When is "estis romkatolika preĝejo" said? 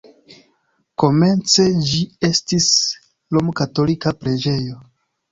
2.27-4.79